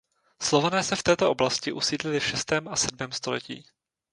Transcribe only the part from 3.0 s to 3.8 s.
století.